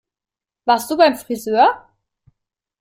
[0.65, 1.87] Warst du beim Frisör?